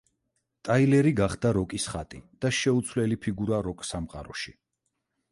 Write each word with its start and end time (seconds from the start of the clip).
ტაილერი 0.67 1.09
გახდა 1.17 1.51
როკის 1.57 1.83
ხატი 1.95 2.21
და 2.45 2.51
შეუცვლელი 2.59 3.17
ფიგურა 3.25 3.59
როკ 3.69 3.85
სამყაროში. 3.91 4.55